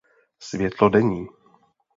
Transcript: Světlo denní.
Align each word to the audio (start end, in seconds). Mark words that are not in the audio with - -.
Světlo 0.39 0.89
denní. 0.89 1.27